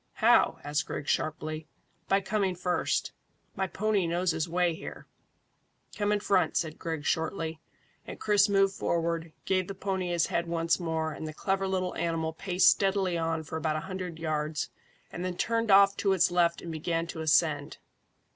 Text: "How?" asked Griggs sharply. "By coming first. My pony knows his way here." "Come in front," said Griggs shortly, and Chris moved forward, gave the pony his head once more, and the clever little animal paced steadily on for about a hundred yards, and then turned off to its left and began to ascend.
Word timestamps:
"How?" 0.13 0.57
asked 0.63 0.87
Griggs 0.87 1.11
sharply. 1.11 1.67
"By 2.07 2.21
coming 2.21 2.55
first. 2.55 3.11
My 3.55 3.67
pony 3.67 4.07
knows 4.07 4.31
his 4.31 4.49
way 4.49 4.73
here." 4.73 5.05
"Come 5.95 6.11
in 6.11 6.19
front," 6.19 6.57
said 6.57 6.79
Griggs 6.79 7.05
shortly, 7.05 7.59
and 8.07 8.19
Chris 8.19 8.49
moved 8.49 8.73
forward, 8.73 9.31
gave 9.45 9.67
the 9.67 9.75
pony 9.75 10.09
his 10.09 10.25
head 10.25 10.47
once 10.47 10.79
more, 10.79 11.11
and 11.11 11.27
the 11.27 11.35
clever 11.35 11.67
little 11.67 11.93
animal 11.93 12.33
paced 12.33 12.71
steadily 12.71 13.15
on 13.15 13.43
for 13.43 13.57
about 13.57 13.75
a 13.75 13.81
hundred 13.81 14.17
yards, 14.17 14.71
and 15.11 15.23
then 15.23 15.37
turned 15.37 15.69
off 15.69 15.95
to 15.97 16.13
its 16.13 16.31
left 16.31 16.63
and 16.63 16.71
began 16.71 17.05
to 17.05 17.21
ascend. 17.21 17.77